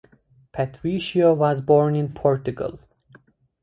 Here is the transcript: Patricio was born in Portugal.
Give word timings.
Patricio 0.51 1.31
was 1.35 1.61
born 1.61 1.95
in 1.95 2.11
Portugal. 2.11 2.79